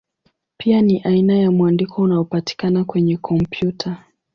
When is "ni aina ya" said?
0.81-1.51